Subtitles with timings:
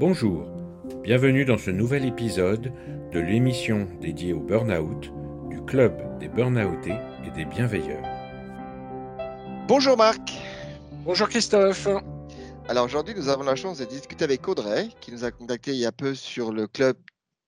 [0.00, 0.46] Bonjour,
[1.02, 2.72] bienvenue dans ce nouvel épisode
[3.12, 5.12] de l'émission dédiée au burn-out
[5.50, 6.96] du Club des Burnoutés
[7.26, 8.02] et des Bienveilleurs.
[9.68, 10.32] Bonjour Marc.
[11.04, 11.86] Bonjour Christophe.
[12.68, 15.78] Alors aujourd'hui, nous avons la chance de discuter avec Audrey, qui nous a contacté il
[15.78, 16.96] y a peu sur le Club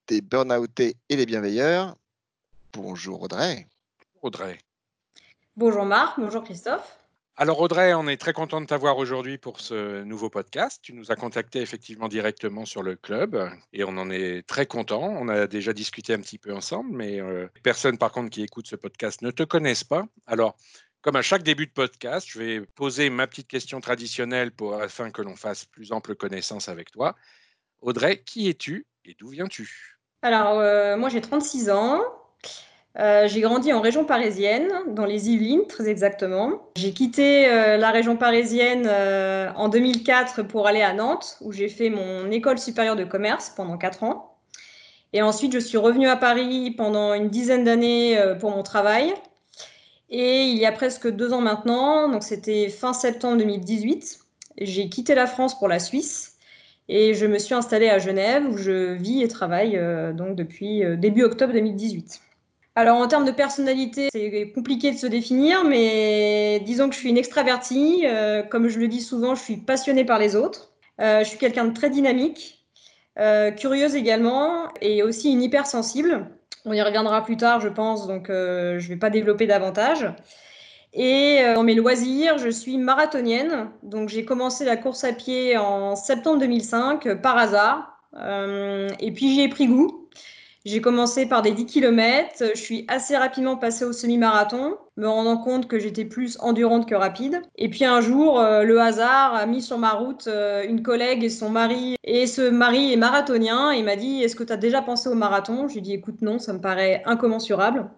[0.09, 1.97] des Burnoutés et des Bienveilleurs.
[2.73, 3.67] Bonjour Audrey.
[4.21, 4.59] Audrey.
[5.57, 7.02] Bonjour Marc, bonjour Christophe.
[7.37, 10.81] Alors Audrey, on est très content de t'avoir aujourd'hui pour ce nouveau podcast.
[10.83, 15.03] Tu nous as contacté effectivement directement sur le club et on en est très content.
[15.03, 18.67] On a déjà discuté un petit peu ensemble, mais euh, personne par contre qui écoute
[18.67, 20.05] ce podcast ne te connaissent pas.
[20.27, 20.57] Alors,
[21.01, 25.23] comme à chaque début de podcast, je vais poser ma petite question traditionnelle afin que
[25.23, 27.17] l'on fasse plus ample connaissance avec toi.
[27.81, 29.99] Audrey, qui es-tu et d'où viens-tu?
[30.21, 32.03] Alors, euh, moi j'ai 36 ans.
[32.99, 36.63] Euh, j'ai grandi en région parisienne, dans les Yvelines très exactement.
[36.77, 41.69] J'ai quitté euh, la région parisienne euh, en 2004 pour aller à Nantes, où j'ai
[41.69, 44.37] fait mon école supérieure de commerce pendant 4 ans.
[45.15, 49.13] Et ensuite, je suis revenue à Paris pendant une dizaine d'années pour mon travail.
[50.09, 54.21] Et il y a presque deux ans maintenant, donc c'était fin septembre 2018,
[54.59, 56.37] j'ai quitté la France pour la Suisse
[56.89, 59.81] et je me suis installée à Genève où je vis et travaille
[60.15, 62.21] donc depuis début octobre 2018.
[62.75, 67.11] Alors en termes de personnalité, c'est compliqué de se définir, mais disons que je suis
[67.11, 68.05] une extravertie.
[68.07, 70.73] Euh, comme je le dis souvent, je suis passionnée par les autres.
[71.01, 72.65] Euh, je suis quelqu'un de très dynamique,
[73.19, 76.31] euh, curieuse également, et aussi une hypersensible.
[76.65, 80.09] On y reviendra plus tard, je pense, donc je ne vais pas développer davantage.
[80.95, 83.71] Et dans mes loisirs, je suis marathonienne.
[83.83, 87.99] Donc j'ai commencé la course à pied en septembre 2005 par hasard.
[88.15, 90.02] et puis j'y ai pris goût.
[90.65, 92.45] J'ai commencé par des 10 km.
[92.55, 96.95] Je suis assez rapidement passée au semi-marathon, me rendant compte que j'étais plus endurante que
[96.95, 97.43] rapide.
[97.57, 101.25] Et puis un jour, euh, le hasard a mis sur ma route euh, une collègue
[101.25, 101.97] et son mari.
[102.05, 103.73] Et ce mari est marathonien.
[103.73, 105.67] Il m'a dit Est-ce que tu as déjà pensé au marathon?
[105.67, 107.91] Je lui ai dit Écoute, non, ça me paraît incommensurable.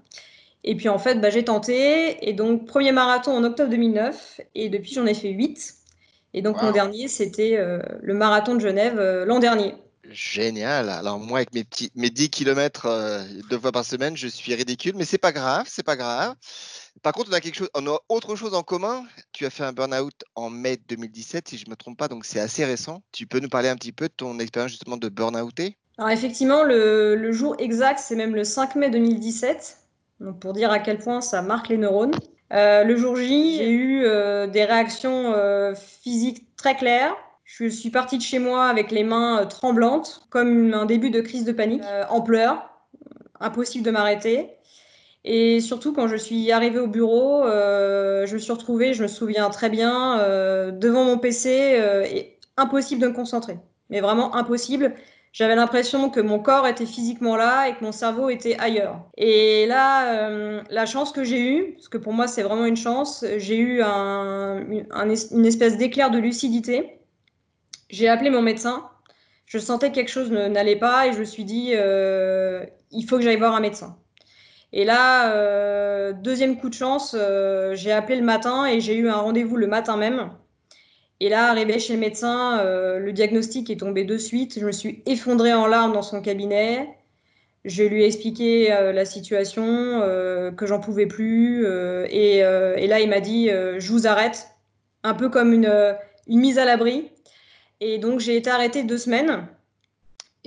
[0.66, 2.26] Et puis en fait, bah, j'ai tenté.
[2.26, 4.40] Et donc, premier marathon en octobre 2009.
[4.54, 5.74] Et depuis, j'en ai fait 8.
[6.32, 9.74] Et donc, mon dernier, c'était euh, le marathon de Genève l'an dernier.
[10.10, 10.90] Génial.
[10.90, 14.54] Alors moi, avec mes petits, mes 10 km euh, deux fois par semaine, je suis
[14.54, 16.34] ridicule, mais c'est pas grave, c'est pas grave.
[17.02, 19.04] Par contre, on a quelque chose, on a autre chose en commun.
[19.32, 22.40] Tu as fait un burn-out en mai 2017, si je me trompe pas, donc c'est
[22.40, 23.02] assez récent.
[23.12, 26.64] Tu peux nous parler un petit peu de ton expérience justement de burn-outé Alors effectivement,
[26.64, 29.78] le, jour exact, c'est même le 5 mai 2017.
[30.20, 32.14] Donc pour dire à quel point ça marque les neurones.
[32.52, 35.34] Euh, le jour J, j'ai eu euh, des réactions
[35.74, 37.16] physiques très claires.
[37.44, 41.20] Je suis partie de chez moi avec les mains euh, tremblantes, comme un début de
[41.20, 42.70] crise de panique, euh, en pleurs,
[43.38, 44.48] impossible de m'arrêter.
[45.24, 49.08] Et surtout, quand je suis arrivée au bureau, euh, je me suis retrouvée, je me
[49.08, 50.18] souviens très bien,
[50.72, 51.50] devant mon PC,
[52.10, 53.58] et impossible de me concentrer.
[53.88, 54.94] Mais vraiment impossible.
[55.32, 59.00] J'avais l'impression que mon corps était physiquement là et que mon cerveau était ailleurs.
[59.16, 60.28] Et là,
[60.68, 63.82] la chance que j'ai eue, parce que pour moi c'est vraiment une chance, j'ai eu
[63.82, 67.00] une espèce d'éclair de lucidité
[67.90, 68.88] j'ai appelé mon médecin.
[69.46, 73.16] Je sentais que quelque chose n'allait pas et je me suis dit, euh, il faut
[73.16, 73.96] que j'aille voir un médecin.
[74.72, 79.08] Et là, euh, deuxième coup de chance, euh, j'ai appelé le matin et j'ai eu
[79.08, 80.30] un rendez-vous le matin même.
[81.20, 84.58] Et là, arrivé chez le médecin, le diagnostic est tombé de suite.
[84.58, 86.88] Je me suis effondrée en larmes dans son cabinet.
[87.64, 90.00] Je lui ai expliqué la situation,
[90.56, 91.64] que j'en pouvais plus.
[92.10, 94.48] Et, et, là, il m'a dit, je vous arrête,
[95.04, 95.96] un peu comme une,
[96.26, 97.10] une mise à l'abri.
[97.86, 99.46] Et donc, j'ai été arrêtée deux semaines.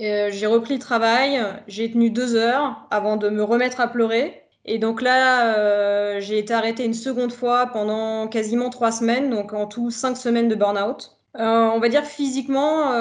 [0.00, 1.40] Euh, j'ai repris le travail.
[1.68, 4.42] J'ai tenu deux heures avant de me remettre à pleurer.
[4.64, 9.52] Et donc là, euh, j'ai été arrêtée une seconde fois pendant quasiment trois semaines, donc
[9.52, 11.12] en tout cinq semaines de burn-out.
[11.38, 12.92] Euh, on va dire physiquement,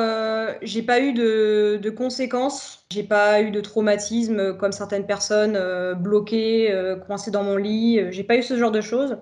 [0.62, 5.60] j'ai pas eu de, de conséquences, j'ai pas eu de traumatisme comme certaines personnes
[5.96, 6.72] bloquées,
[7.08, 9.18] coincées dans mon lit, j'ai pas eu ce genre de choses.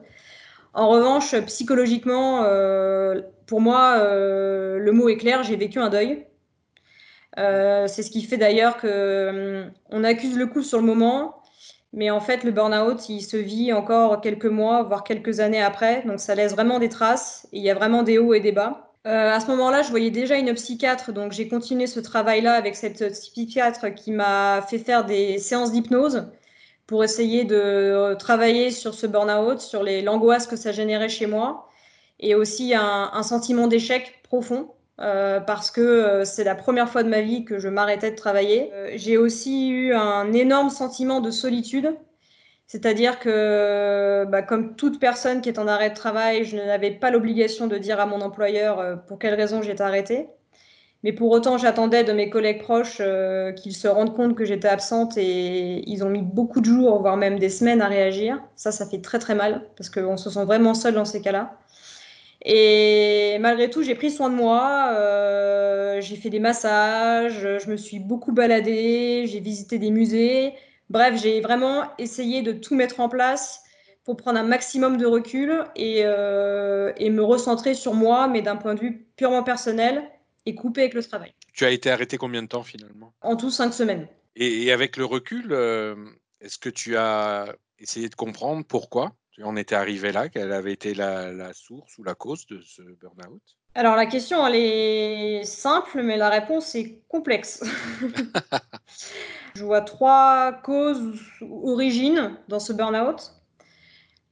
[0.75, 6.27] En revanche, psychologiquement, euh, pour moi, euh, le mot est clair, j'ai vécu un deuil.
[7.39, 11.41] Euh, c'est ce qui fait d'ailleurs qu'on on accuse le coup sur le moment,
[11.93, 16.03] mais en fait, le burn-out, il se vit encore quelques mois, voire quelques années après.
[16.05, 17.47] Donc, ça laisse vraiment des traces.
[17.53, 18.91] il y a vraiment des hauts et des bas.
[19.05, 23.13] à ce moment-là, je voyais déjà une psychiatre, donc j'ai continué ce travail-là avec cette
[23.13, 26.27] psychiatre qui m'a fait faire des séances d'hypnose
[26.87, 31.67] pour essayer de euh, travailler sur ce burn-out, sur l'angoisse que ça générait chez moi,
[32.19, 34.71] et aussi un, sentiment d'échec profond.
[35.01, 38.15] Euh, parce que euh, c'est la première fois de ma vie que je m'arrêtais de
[38.15, 38.71] travailler.
[38.95, 41.95] j'ai aussi eu un énorme sentiment de solitude.
[42.67, 47.11] C'est-à-dire que, bah, comme toute personne qui est en arrêt de travail, je n'avais pas
[47.11, 50.27] l'obligation de dire à mon employeur pour quelle raison j'étais arrêtée.
[51.05, 54.69] Mais pour autant, j'attendais de mes collègues proches euh, qu'ils se rendent compte que j'étais
[54.69, 58.41] absente et ils ont mis beaucoup de jours, voire même des semaines à réagir.
[58.55, 61.59] Ça, ça fait très très mal parce qu'on se sent vraiment seul dans ces cas-là.
[62.43, 64.87] Et malgré tout, j'ai pris soin de moi.
[64.93, 70.53] Euh, j'ai fait des massages, je me suis beaucoup baladée, j'ai visité des musées.
[70.89, 73.61] Bref, j'ai vraiment essayé de tout mettre en place
[74.05, 78.55] pour prendre un maximum de recul et, euh, et me recentrer sur moi, mais d'un
[78.55, 80.01] point de vue purement personnel
[80.45, 81.33] et couper avec le travail.
[81.53, 83.13] Tu as été arrêté combien de temps finalement?
[83.21, 84.07] En tout, cinq semaines.
[84.35, 85.95] Et, avec le recul, euh,
[86.41, 89.15] est-ce que tu as essayé de comprendre pourquoi?
[89.31, 92.61] Tu en étais arrivé là Quelle avait été la, la source ou la cause de
[92.61, 93.41] ce burn-out?
[93.77, 97.61] Alors la question, elle est simple, mais la réponse est complexe.
[99.55, 103.33] Je vois trois causes ou origines dans ce burn-out.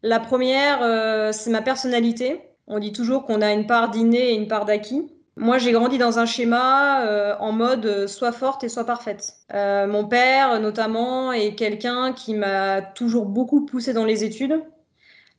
[0.02, 2.42] La première, euh, c'est ma personnalité.
[2.68, 5.10] On dit toujours qu'on a une part d'inné et une part d'acquis.
[5.36, 9.34] Moi, j'ai grandi dans un schéma euh, en mode euh, soit forte et soit parfaite.
[9.54, 14.62] mon père, notamment, est quelqu'un qui m'a toujours beaucoup poussé dans les études.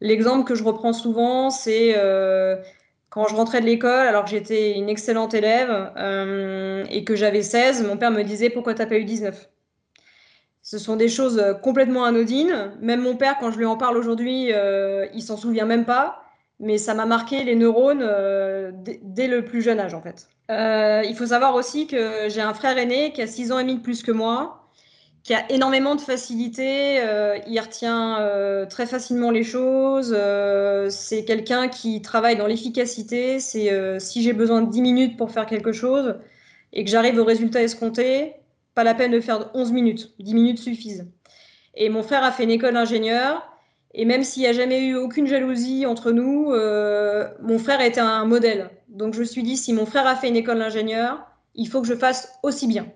[0.01, 1.95] L'exemple que je reprends souvent, c'est
[3.11, 5.93] quand je rentrais de l'école, alors que j'étais une excellente élève
[6.91, 9.49] et que j'avais 16, mon père me disait Pourquoi t'as pas eu 19
[10.65, 12.73] ce sont des choses euh, complètement anodines.
[12.81, 16.24] Même mon père, quand je lui en parle aujourd'hui, euh, il s'en souvient même pas.
[16.65, 18.73] Mais ça m'a marqué les neurones euh,
[19.03, 20.29] dès le plus jeune âge, en fait.
[20.49, 23.77] il faut savoir aussi que j'ai un frère aîné qui a 6 ans et demi
[23.77, 24.69] de plus que moi,
[25.23, 27.01] qui a énormément de facilité.
[27.47, 30.17] il retient très facilement les choses.
[30.91, 33.41] c'est quelqu'un qui travaille dans l'efficacité.
[33.41, 36.17] C'est si j'ai besoin de 10 minutes pour faire quelque chose
[36.75, 38.35] et que j'arrive au résultat escompté,
[38.75, 41.07] pas la peine de faire 11 minutes, 10 minutes suffisent.
[41.77, 43.43] Et mon frère a fait une école d'ingénieur,
[43.95, 48.01] et même s'il n'y a jamais eu aucune jalousie entre nous, euh, mon frère était
[48.01, 48.71] un modèle.
[48.89, 51.25] Donc je me suis dit, si mon frère a fait une école d'ingénieur,
[51.55, 52.87] il faut que je fasse aussi bien.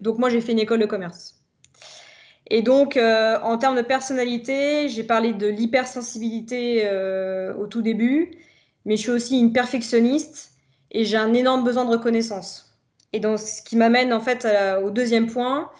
[0.00, 1.36] Donc moi, j'ai fait une école de commerce.
[2.48, 8.38] Et donc, euh, en termes de personnalité, j'ai parlé de l'hypersensibilité euh, au tout début,
[8.86, 10.52] mais je suis aussi une perfectionniste
[10.90, 12.78] et j'ai un énorme besoin de reconnaissance.
[13.12, 14.48] Et donc, ce qui m'amène en fait
[14.82, 15.70] au deuxième point,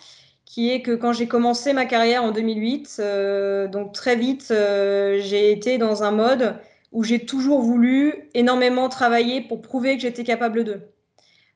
[0.50, 5.20] qui est que quand j'ai commencé ma carrière en 2008, euh, donc très vite, euh,
[5.20, 6.56] j'ai été dans un mode
[6.90, 10.82] où j'ai toujours voulu énormément travailler pour prouver que j'étais capable d'eux.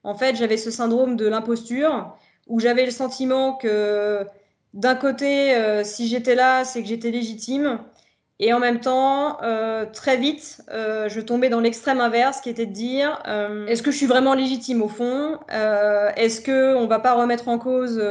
[0.05, 4.25] En fait, j'avais ce syndrome de l'imposture où j'avais le sentiment que
[4.75, 7.81] d'un côté, euh, si j'étais là, c'est que j'étais légitime,
[8.40, 12.66] et en même temps, euh, très vite, euh, je tombais dans l'extrême inverse, qui était
[12.66, 15.38] de dire euh, est-ce que je suis vraiment légitime au fond?
[15.48, 18.02] Est-ce qu'on ne va pas remettre en cause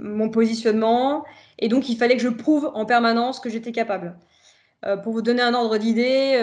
[0.00, 1.24] mon positionnement?
[1.58, 4.16] Et donc, il fallait que je prouve en permanence que j'étais capable.
[5.02, 6.40] pour vous donner un ordre d'idée,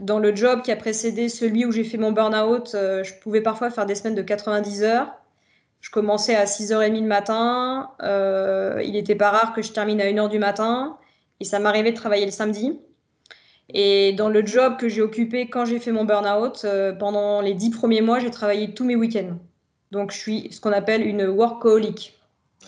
[0.00, 3.70] dans le job qui a précédé celui où j'ai fait mon burn-out, je pouvais parfois
[3.70, 5.12] faire des semaines de 90 heures.
[5.80, 7.90] Je commençais à 6h30 le matin.
[8.82, 10.98] il n'était pas rare que je termine à 1h du matin.
[11.40, 12.78] Et ça m'arrivait de travailler le samedi.
[13.68, 17.54] Et dans le job que j'ai occupé quand j'ai fait mon burn-out, euh, pendant les
[17.54, 19.38] dix premiers mois, j'ai travaillé tous mes week-ends.
[19.90, 22.18] Donc, je suis ce qu'on appelle une workaholic.
[22.62, 22.66] Ah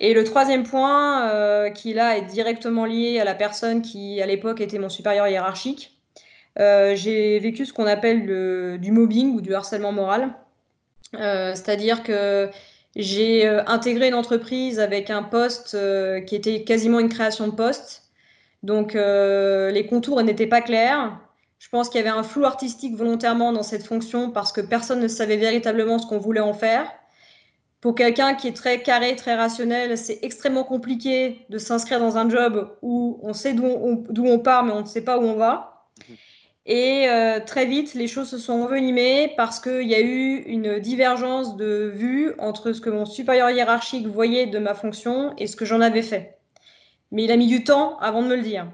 [0.00, 4.26] Et le troisième point, euh, qui là est directement lié à la personne qui, à
[4.26, 5.98] l'époque, était mon supérieur hiérarchique,
[6.60, 10.34] euh, j'ai vécu ce qu'on appelle du mobbing ou du harcèlement moral.
[11.12, 12.50] C'est-à-dire que
[12.96, 17.52] j'ai euh, intégré une entreprise avec un poste euh, qui était quasiment une création de
[17.52, 18.04] poste.
[18.62, 21.18] Donc euh, les contours n'étaient pas clairs.
[21.58, 25.00] Je pense qu'il y avait un flou artistique volontairement dans cette fonction parce que personne
[25.00, 26.90] ne savait véritablement ce qu'on voulait en faire.
[27.80, 32.30] Pour quelqu'un qui est très carré, très rationnel, c'est extrêmement compliqué de s'inscrire dans un
[32.30, 35.34] job où on sait d'où on, on, part, mais on ne sait pas où on
[35.34, 35.73] va.
[36.66, 40.78] Et euh, très vite, les choses se sont envenimées parce qu'il y a eu une
[40.78, 45.56] divergence de vue entre ce que mon supérieur hiérarchique voyait de ma fonction et ce
[45.56, 46.38] que j'en avais fait.
[47.12, 48.66] Mais il a mis du temps avant de me le dire.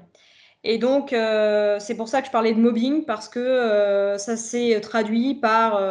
[0.63, 4.37] Et donc, euh, c'est pour ça que je parlais de mobbing, parce que euh, ça
[4.37, 5.81] s'est traduit par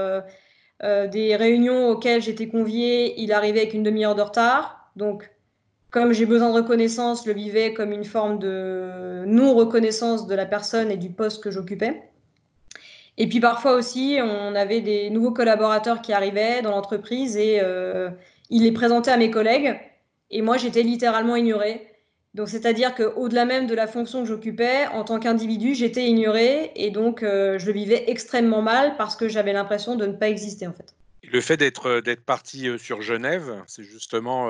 [0.83, 4.91] des réunions auxquelles j'étais conviée, il arrivait avec une demi-heure de retard.
[4.97, 5.31] Donc,
[5.91, 10.91] comme j'ai besoin de reconnaissance, le vivais comme une forme de non-reconnaissance de la personne
[10.91, 12.03] et du poste que j'occupais.
[13.19, 18.09] Et puis parfois aussi, on avait des nouveaux collaborateurs qui arrivaient dans l'entreprise et euh,
[18.49, 19.79] ils les présentaient à mes collègues.
[20.31, 21.87] Et moi, j'étais littéralement ignorée.
[22.35, 26.91] Donc, c'est-à-dire qu'au-delà même de la fonction que j'occupais, en tant qu'individu, j'étais ignorée et
[26.91, 30.69] donc euh, je le vivais extrêmement mal parce que j'avais l'impression de ne pas exister
[30.69, 30.95] en fait.
[31.25, 34.49] Le fait d'être d'être parti euh, sur Genève, c'est justement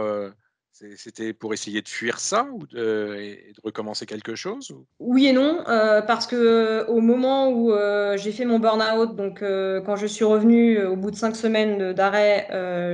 [0.72, 5.32] C'était pour essayer de fuir ça ou de, et de recommencer quelque chose Oui et
[5.32, 5.62] non,
[6.06, 7.70] parce que au moment où
[8.16, 12.48] j'ai fait mon burn-out, donc quand je suis revenue au bout de cinq semaines d'arrêt,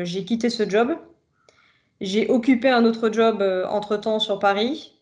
[0.04, 0.96] j'ai quitté ce job.
[2.00, 4.96] J'ai occupé un autre job entre-temps sur Paris.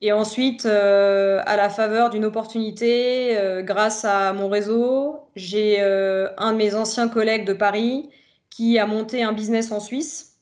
[0.00, 6.28] Et ensuite, euh, à la faveur d'une opportunité, euh, grâce à mon réseau, j'ai euh,
[6.36, 8.10] un de mes anciens collègues de Paris
[8.50, 10.36] qui a monté un business en Suisse,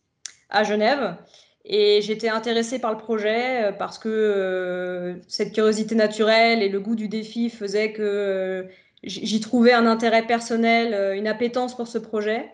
[0.50, 1.16] à Genève.
[1.64, 7.08] Et j'étais intéressée par le projet parce que cette curiosité naturelle et le goût du
[7.08, 8.66] défi faisaient que
[9.04, 12.50] j'y trouvais un intérêt personnel, une appétence pour ce projet.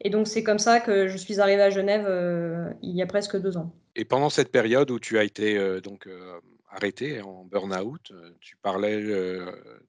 [0.00, 3.36] Et donc, c'est comme ça que je suis arrivée à Genève il y a presque
[3.36, 3.72] deux ans.
[3.98, 6.38] Et pendant cette période où tu as été euh, donc euh,
[6.70, 9.44] arrêté en burn-out, euh, tu parlais de,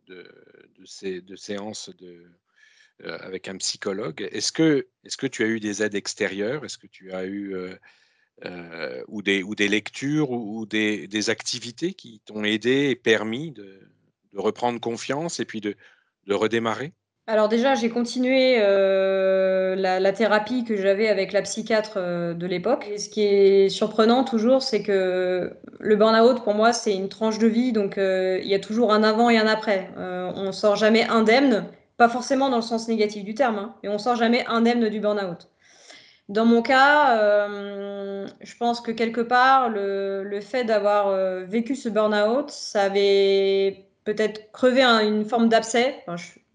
[0.08, 0.26] de,
[0.84, 2.26] ces, de séances de,
[3.04, 4.28] avec un psychologue.
[4.32, 6.66] Est-ce que, est que tu as eu des aides extérieures?
[6.66, 7.56] Est-ce que tu as eu
[9.08, 13.80] ou, des, ou des lectures ou, des, activités qui t'ont aidé et permis de,
[14.36, 15.76] reprendre confiance et puis de,
[16.30, 16.94] redémarrer?
[17.26, 22.90] Alors déjà, j'ai continué euh, la, thérapie que j'avais avec la psychiatre euh, de l'époque.
[22.98, 27.46] Ce qui est surprenant toujours, c'est que le burn-out, pour moi, c'est une tranche de
[27.46, 27.72] vie.
[27.72, 29.92] Donc, euh, il y a toujours un avant et un après.
[29.96, 31.66] on ne sort jamais indemne,
[31.98, 35.00] pas forcément dans le sens négatif du terme, hein, mais on sort jamais indemne du
[35.00, 35.49] burn-out.
[36.30, 37.48] Dans mon cas,
[38.42, 41.12] je pense que quelque part, le, fait d'avoir
[41.46, 46.06] vécu ce burn-out, ça avait peut-être crevé une forme d'abcès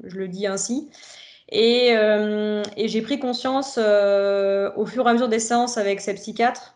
[0.06, 0.90] je le dis ainsi.
[1.50, 6.14] Et, euh, j'ai pris conscience euh, au fur et à mesure des séances avec ces
[6.14, 6.74] psychiatres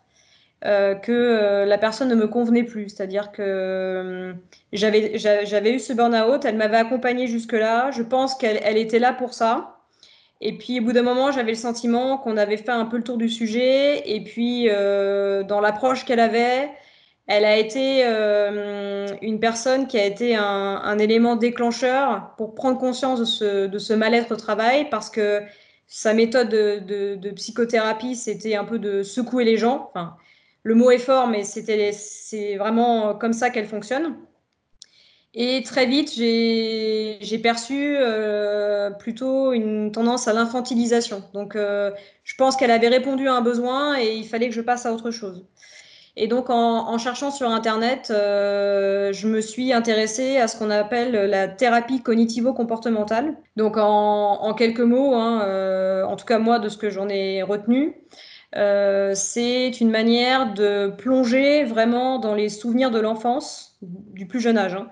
[0.64, 2.88] euh, que la personne ne me convenait plus.
[2.90, 4.34] C'est-à-dire que
[4.72, 9.34] j'avais, eu ce burn-out, elle m'avait accompagnée jusque-là, je pense qu'elle elle était là pour
[9.34, 9.77] ça.
[10.40, 13.04] Et puis au bout d'un moment, j'avais le sentiment qu'on avait fait un peu le
[13.04, 14.08] tour du sujet.
[14.08, 16.70] Et puis dans l'approche qu'elle avait,
[17.28, 23.40] elle a été euh, une personne qui a été un, élément déclencheur pour prendre conscience
[23.40, 25.42] de ce, mal-être au travail parce que
[25.86, 29.92] sa méthode de, psychothérapie, c'était un peu de secouer les gens.
[30.62, 34.16] Le mot est fort, mais c'est vraiment comme ça qu'elle fonctionne.
[35.34, 41.22] Et très vite, j'ai perçu euh, plutôt une tendance à l'infantilisation.
[41.34, 41.90] Donc, euh,
[42.24, 44.92] je pense qu'elle avait répondu à un besoin et il fallait que je passe à
[44.92, 45.44] autre chose.
[46.16, 51.12] Et donc, en, cherchant sur Internet, euh, je me suis intéressée à ce qu'on appelle
[51.12, 53.36] la thérapie cognitivo-comportementale.
[53.56, 57.94] Donc, en, quelques mots, hein, en tout cas moi, de ce que j'en ai retenu,
[58.52, 64.74] c'est une manière de plonger vraiment dans les souvenirs de l'enfance, du plus jeune âge,
[64.74, 64.88] hein,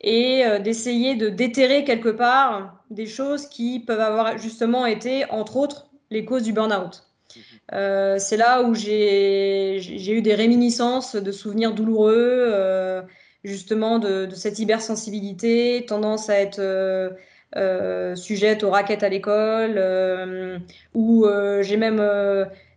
[0.00, 5.90] et d'essayer de déterrer quelque part des choses qui peuvent avoir justement été, entre autres,
[6.10, 7.08] les causes du burn-out.
[7.74, 9.78] Euh, c'est là où j'ai
[10.10, 13.02] eu des réminiscences de souvenirs douloureux, euh,
[13.44, 20.62] justement de, cette hypersensibilité, tendance à être euh, sujette aux raquettes à l'école,
[20.94, 21.26] où
[21.60, 22.00] j'ai même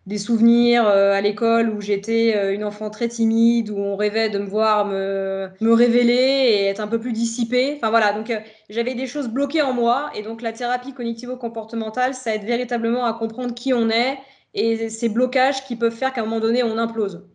[0.07, 4.45] des souvenirs à l'école où j'étais une enfant très timide, où on rêvait de me
[4.45, 7.75] voir me, me révéler et être un peu plus dissipée.
[7.77, 8.33] Enfin voilà, donc
[8.69, 13.13] j'avais des choses bloquées en moi et donc la thérapie cognitivo-comportementale, ça aide véritablement à
[13.13, 14.17] comprendre qui on est
[14.53, 17.25] et ces blocages qui peuvent faire qu'à un moment donné, on implose,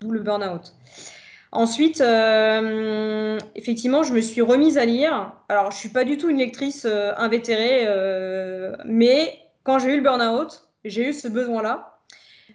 [0.00, 0.72] d'où le burn-out.
[1.52, 5.32] Ensuite, euh, effectivement, je me suis remise à lire.
[5.48, 9.96] Alors, je suis pas du tout une lectrice euh, invétérée, euh, mais quand j'ai eu
[9.96, 11.98] le burn-out, j'ai eu ce besoin-là.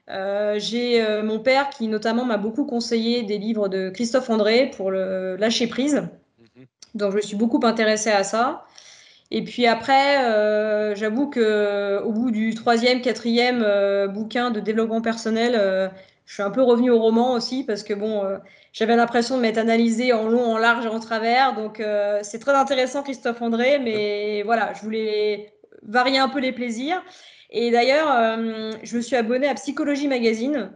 [0.08, 5.36] J'ai mon père qui notamment m'a beaucoup conseillé des livres de Christophe André pour le
[5.36, 6.04] lâcher prise.
[6.56, 6.66] Mhm.
[6.96, 8.66] Donc, je me suis beaucoup intéressée à ça.
[9.32, 15.02] Et puis après, euh, j'avoue que au bout du troisième, quatrième euh, bouquin de développement
[15.02, 15.90] personnel, euh,
[16.26, 18.24] je suis un peu revenue au roman aussi parce que bon,
[18.74, 21.54] j'avais l'impression de m'être analysée en long, en large et en travers.
[21.54, 21.84] Donc
[22.24, 27.04] c'est très intéressant, Christophe André, mais voilà, je voulais varier un peu les plaisirs.
[27.56, 28.38] Et d'ailleurs,
[28.84, 30.72] je me suis abonnée à Psychologie Magazine.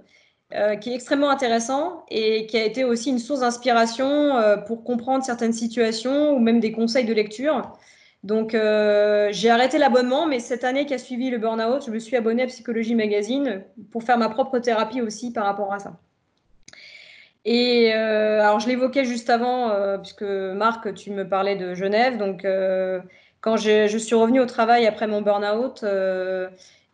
[0.82, 4.34] qui est extrêmement intéressant et qui a été aussi une source d'inspiration
[4.66, 7.78] pour comprendre certaines situations ou même des conseils de lecture.
[8.24, 12.00] Donc, euh, j'ai arrêté l'abonnement, mais cette année qui a suivi le burn-out, je me
[12.00, 15.98] suis abonnée à Psychologie Magazine pour faire ma propre thérapie aussi par rapport à ça.
[17.46, 22.18] Et euh, alors, je l'évoquais juste avant, euh, puisque Marc, tu me parlais de Genève.
[22.18, 22.46] Donc,
[23.42, 25.86] quand je suis revenue au travail après mon burn-out,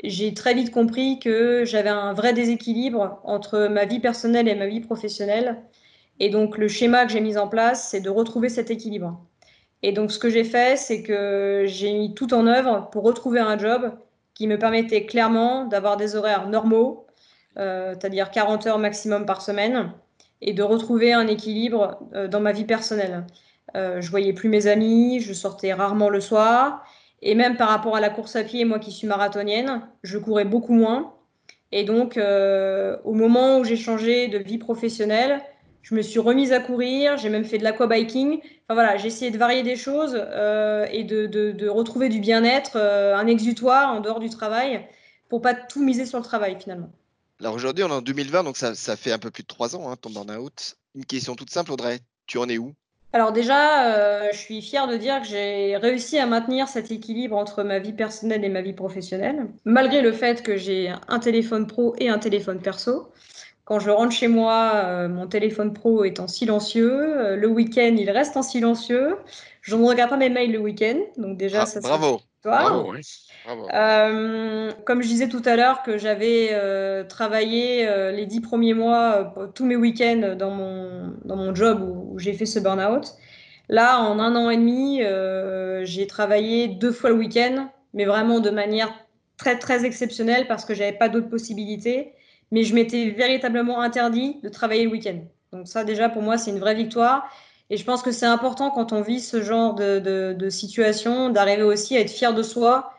[0.03, 4.67] j'ai très vite compris que j'avais un vrai déséquilibre entre ma vie personnelle et ma
[4.67, 5.61] vie professionnelle.
[6.19, 9.19] Et donc, le schéma que j'ai mis en place, c'est de retrouver cet équilibre.
[9.83, 13.39] Et donc, ce que j'ai fait, c'est que j'ai mis tout en œuvre pour retrouver
[13.39, 13.91] un job
[14.33, 17.07] qui me permettait clairement d'avoir des horaires normaux,
[17.55, 19.91] c'est-à-dire 40 heures maximum par semaine,
[20.41, 21.99] et de retrouver un équilibre
[22.29, 23.25] dans ma vie personnelle.
[23.73, 26.85] Je voyais plus mes amis, je sortais rarement le soir,
[27.21, 30.45] et même par rapport à la course à pied, moi qui suis marathonienne, je courais
[30.45, 31.15] beaucoup moins.
[31.71, 35.41] Et donc, euh, au moment où j'ai changé de vie professionnelle,
[35.81, 38.39] je me suis remise à courir, j'ai même fait de l'aquabiking.
[38.39, 43.15] Enfin voilà, j'ai essayé de varier des choses euh, et de, retrouver du bien-être, euh,
[43.15, 44.87] un exutoire en dehors du travail,
[45.29, 46.91] pour pas tout miser sur le travail finalement.
[47.39, 49.91] Alors aujourd'hui, on est en 2020, donc ça, fait un peu plus de trois ans,
[49.91, 50.77] hein, ton burn-out.
[50.95, 52.73] Une question toute simple, Audrey, tu en es où?
[53.15, 57.37] Alors déjà, euh, je suis fière de dire que j'ai réussi à maintenir cet équilibre
[57.37, 61.65] entre ma vie personnelle et ma vie professionnelle, malgré le fait que j'ai un téléphone
[61.65, 63.07] pro et un téléphone perso.
[63.63, 66.91] Quand je rentre chez moi, euh, mon téléphone pro est en silencieux.
[66.91, 69.15] Euh, le week-end, il reste en silencieux.
[69.61, 70.99] Je ne regarde pas mes mails le week-end.
[71.15, 72.19] Donc déjà, ah, ça Bravo.
[72.45, 73.01] Bravo, oui.
[73.73, 78.73] Euh, comme je disais tout à l'heure que j'avais euh, travaillé euh, les dix premiers
[78.73, 83.13] mois, tous mes week-ends dans mon, dans mon job où, j'ai fait ce burn-out.
[83.67, 85.01] Là, en un an et demi,
[85.85, 88.93] j'ai travaillé deux fois le week-end, mais vraiment de manière
[89.37, 92.13] très très exceptionnelle parce que j'avais pas d'autres possibilités.
[92.51, 95.19] Mais je m'étais véritablement interdit de travailler le week-end.
[95.51, 97.27] Donc ça, déjà, pour moi, c'est une vraie victoire.
[97.69, 101.29] Et je pense que c'est important quand on vit ce genre de, de, de situation
[101.29, 102.91] d'arriver aussi à être fier de soi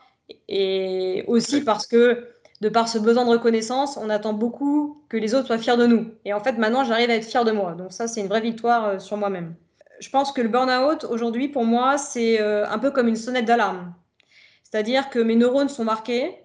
[0.47, 2.27] et aussi parce que,
[2.61, 5.85] de par ce besoin de reconnaissance, on attend beaucoup que les autres soient fiers de
[5.85, 6.11] nous.
[6.25, 7.73] Et en fait, maintenant, j'arrive à être fier de moi.
[7.73, 9.55] Donc ça, c'est une vraie victoire euh, sur moi-même.
[9.99, 13.45] Je pense que le burn-out, aujourd'hui, pour moi, c'est euh, un peu comme une sonnette
[13.45, 13.93] d'alarme.
[14.63, 16.35] C'est-à-dire que mes neurones sont marqués.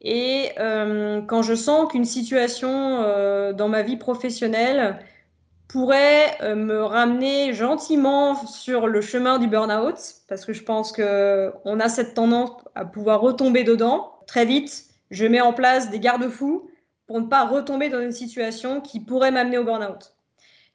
[0.00, 4.98] Et euh, quand je sens qu'une situation dans ma vie professionnelle
[5.68, 9.96] pourrait euh, me ramener gentiment sur le chemin du burn-out,
[10.28, 14.12] parce que je pense qu'on a cette tendance à pouvoir retomber dedans.
[14.26, 16.70] Très vite, je mets en place des garde-fous
[17.06, 20.14] pour ne pas retomber dans une situation qui pourrait m'amener au burn-out.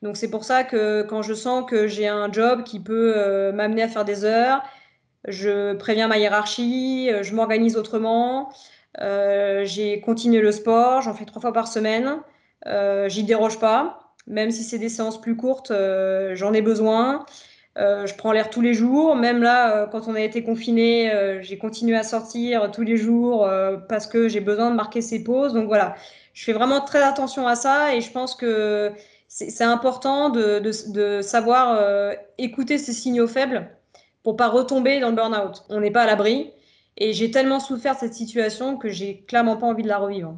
[0.01, 3.51] Donc c'est pour ça que quand je sens que j'ai un job qui peut euh,
[3.51, 4.63] m'amener à faire des heures,
[5.27, 8.53] je préviens ma hiérarchie, euh, je m'organise autrement,
[8.97, 12.17] j'ai continué le sport, j'en fais trois fois par semaine,
[13.07, 14.08] j'y déroge pas.
[14.29, 17.25] Même si c'est des séances plus courtes, euh, j'en ai besoin.
[17.77, 19.15] Euh, je prends l'air tous les jours.
[19.15, 21.11] Même là, euh, quand on a été confiné,
[21.41, 23.49] j'ai continué à sortir tous les jours
[23.89, 25.53] parce que j'ai besoin de marquer ces pauses.
[25.53, 25.95] Donc voilà,
[26.33, 28.91] je fais vraiment très attention à ça et je pense que
[29.27, 33.69] c'est important de, savoir écouter ces signaux faibles
[34.23, 35.63] pour pas retomber dans le burn-out.
[35.69, 36.51] On n'est pas à l'abri
[36.97, 40.35] et j'ai tellement souffert de cette situation que j'ai clairement pas envie de la revivre.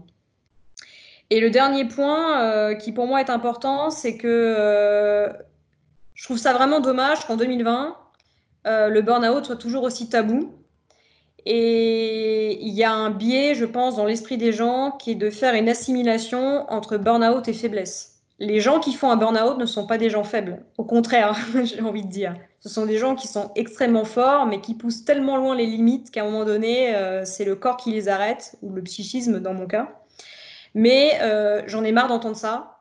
[1.32, 5.30] Et le dernier point euh, qui pour moi est important, c'est que euh,
[6.14, 7.96] je trouve ça vraiment dommage qu'en 2020,
[8.68, 10.54] euh, le burn-out soit toujours aussi tabou.
[11.46, 15.30] Et il y a un biais, je pense, dans l'esprit des gens qui est de
[15.30, 18.20] faire une assimilation entre burn-out et faiblesse.
[18.40, 20.66] Les gens qui font un burn-out ne sont pas des gens faibles.
[20.78, 22.36] Au contraire, j'ai envie de dire.
[22.60, 26.12] Ce sont des gens qui sont extrêmement forts, mais qui poussent tellement loin les limites
[26.12, 29.66] qu'à un moment donné, c'est le corps qui les arrête, ou le psychisme dans mon
[29.66, 30.02] cas.
[30.74, 32.78] Mais euh, j'en ai marre d'entendre ça.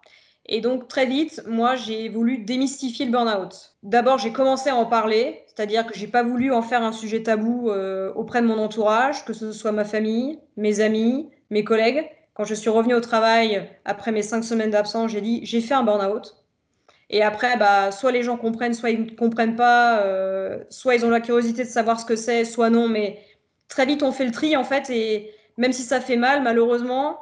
[0.46, 3.74] Et donc, très vite, moi, j'ai voulu démystifier le burn-out.
[3.82, 7.22] D'abord, j'ai commencé à en parler, c'est-à-dire que j'ai pas voulu en faire un sujet
[7.22, 12.04] tabou euh, auprès de mon entourage, que ce soit ma famille, mes amis, mes collègues.
[12.34, 15.74] Quand je suis revenue au travail après mes cinq semaines d'absence, j'ai dit j'ai fait
[15.74, 16.36] un burn-out.
[17.10, 21.04] Et après, bah, soit les gens comprennent, soit ils ne comprennent pas, euh, soit ils
[21.04, 22.88] ont la curiosité de savoir ce que c'est, soit non.
[22.88, 23.18] Mais
[23.68, 24.90] très vite, on fait le tri en fait.
[24.90, 27.18] Et même si ça fait mal, malheureusement,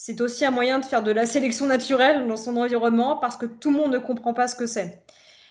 [0.00, 3.46] c'est aussi un moyen de faire de la sélection naturelle dans son environnement parce que
[3.46, 5.02] tout le monde ne comprend pas ce que c'est.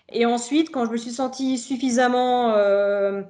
[0.08, 3.24] Et ensuite, quand je me suis sentie suffisamment euh,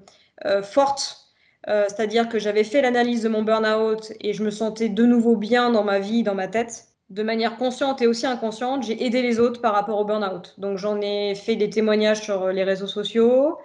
[0.45, 1.25] euh, forte,
[1.69, 5.35] euh, c'est-à-dire que j'avais fait l'analyse de mon burn-out et je me sentais de nouveau
[5.35, 9.23] bien dans ma vie, dans ma tête, de manière consciente et aussi inconsciente, j'ai aidé
[9.23, 10.53] les autres par rapport au burn-out.
[10.59, 13.57] Donc j'en ai fait des témoignages sur les réseaux sociaux,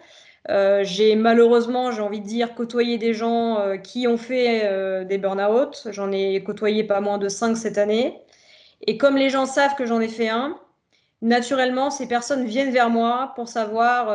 [0.50, 5.04] euh, j'ai malheureusement, j'ai envie de dire, côtoyé des gens euh, qui ont fait euh,
[5.04, 5.88] des burn-out.
[5.90, 8.18] J'en ai côtoyé pas moins de 5 cette année.
[8.86, 10.58] Et comme les gens savent que j'en ai fait un,
[11.20, 14.12] naturellement, ces personnes viennent vers moi pour savoir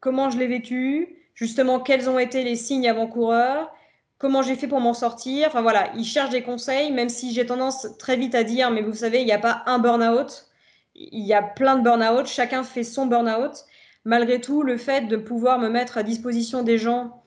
[0.00, 3.72] comment je l'ai vécu, justement quels ont été les signes avant-coureurs,
[4.18, 5.48] comment j'ai fait pour m'en sortir.
[5.48, 8.82] Enfin voilà, ils cherchent des conseils, même si j'ai tendance très vite à dire, mais
[8.82, 10.50] vous savez, il n'y a pas un burn-out,
[10.94, 13.64] il y a plein de burn-out, chacun fait son burn-out
[14.04, 17.22] malgré tout, le fait de pouvoir me mettre à disposition des gens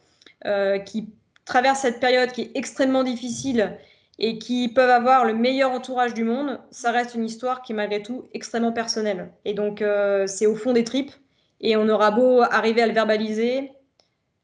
[0.45, 1.09] euh, qui
[1.45, 3.77] traversent cette période qui est extrêmement difficile
[4.19, 7.75] et qui peuvent avoir le meilleur entourage du monde, ça reste une histoire qui est
[7.75, 9.31] malgré tout extrêmement personnelle.
[9.45, 11.11] Et donc, euh, c'est au fond des tripes.
[11.61, 13.71] Et on aura beau arriver à le verbaliser,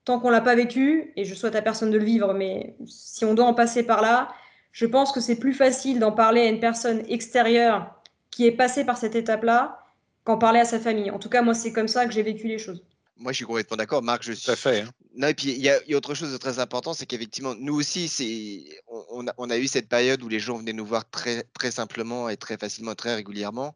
[0.05, 3.25] tant qu'on l'a pas vécu, et je souhaite à personne de le vivre, mais si
[3.25, 4.29] on doit en passer par là,
[4.73, 7.93] Je pense que c'est plus facile d'en parler à une personne extérieure
[8.31, 9.82] qui est passée par cette étape-là
[10.23, 11.11] qu'en parler à sa famille.
[11.11, 12.83] En tout cas, moi, c'est comme ça que j'ai vécu les choses.
[13.17, 14.01] Moi, je suis complètement d'accord.
[14.03, 14.45] Marc, je suis.
[14.45, 14.81] Tout à fait.
[14.81, 14.91] hein.
[15.15, 17.05] Non, et puis il y, a il y a autre chose de très important, c'est
[17.05, 20.57] qu'effectivement, nous aussi, c'est, on, on a, on a eu cette période où les gens
[20.57, 23.75] venaient nous voir très, très simplement et très facilement, très régulièrement.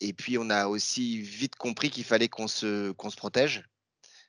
[0.00, 3.64] Et puis, on a aussi vite compris qu'il fallait qu'on se, qu'on se protège.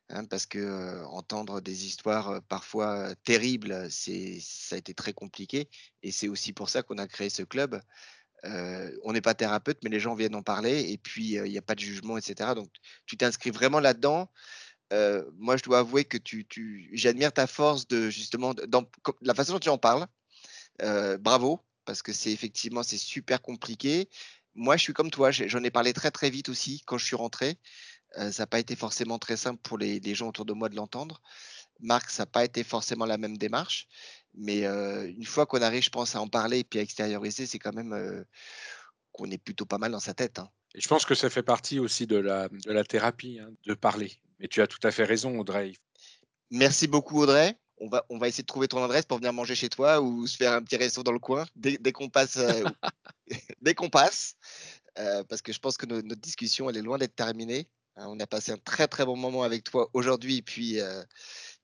[0.10, 4.94] hein, parce que euh, entendre des histoires euh, parfois euh, terribles, c'est, ça a été
[4.94, 5.70] très compliqué.
[6.04, 7.82] Et c'est aussi pour ça qu'on a créé ce club.
[9.04, 10.92] On n'est pas thérapeute, mais les gens viennent en parler.
[10.92, 12.52] Et puis, il n'y a pas de jugement, etc.
[12.56, 12.70] Donc,
[13.06, 14.30] tu t'inscris vraiment là-dedans.
[14.92, 18.54] Moi, je dois avouer que tu, j'admire ta force de justement
[19.22, 20.06] la façon dont tu en parles.
[21.20, 24.10] Bravo, parce que c'est effectivement c'est super compliqué.
[24.54, 27.16] Moi, je suis comme toi, j'en ai parlé très très vite aussi quand je suis
[27.16, 27.58] rentré.
[28.16, 31.22] Ça n'a pas été forcément très simple pour les gens autour de moi de l'entendre.
[31.80, 33.88] Marc, ça n'a pas été forcément la même démarche,
[34.34, 37.46] mais euh, une fois qu'on arrive, je pense, à en parler et puis à extérioriser,
[37.46, 38.24] c'est quand même euh,
[39.12, 40.40] qu'on est plutôt pas mal dans sa tête.
[40.40, 40.50] hein.
[40.74, 43.74] Et je pense que ça fait partie aussi de la, de la thérapie, hein, de
[43.74, 44.12] parler.
[44.40, 45.74] Mais tu as tout à fait raison, Audrey.
[46.52, 47.58] Merci beaucoup Audrey.
[47.78, 50.28] On va, on va essayer de trouver ton adresse pour venir manger chez toi ou
[50.28, 52.38] se faire un petit resto dans le coin dès, dès qu'on passe.
[52.38, 52.64] euh,
[53.62, 54.36] dès qu'on passe.
[54.96, 57.68] Parce que je pense que no- notre discussion, elle est loin d'être terminée.
[57.98, 60.80] Hein, on a passé un très très bon moment avec toi aujourd'hui puis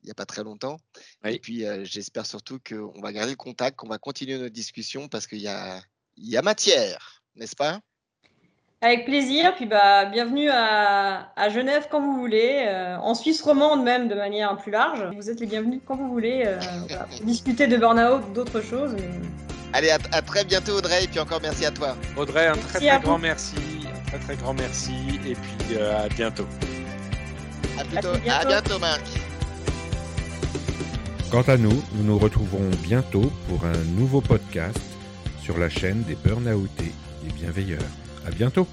[0.04, 0.78] il n'y a pas très longtemps.
[1.24, 1.34] Oui.
[1.36, 5.08] Et puis euh, j'espère surtout qu'on va garder le contact, qu'on va continuer notre discussion
[5.08, 5.80] parce qu'il y a,
[6.18, 7.80] il y a matière, n'est-ce pas?
[8.84, 9.54] Avec plaisir.
[9.56, 14.16] Puis bah, bienvenue à, à Genève quand vous voulez, euh, en Suisse romande même de
[14.16, 15.04] manière plus large.
[15.16, 18.94] Vous êtes les bienvenus quand vous voulez euh, voilà, pour discuter de burn-out, d'autres choses.
[18.96, 19.20] mais-
[19.74, 21.96] Allez, à, à très bientôt Audrey et puis encore merci à toi.
[22.18, 23.04] Audrey, un Merci très très vous.
[23.04, 23.56] grand merci.
[23.96, 24.94] Un très très grand merci.
[25.28, 26.48] Et puis euh, à bientôt.
[27.80, 28.48] À, plutôt, à bientôt.
[28.48, 29.04] bientôt Marc.
[31.32, 34.78] Quant à nous, nous nous retrouverons bientôt pour un nouveau podcast
[35.42, 36.92] sur la chaîne des Burnoutés
[37.26, 37.80] et Bienveilleurs.
[38.28, 38.68] À bientôt!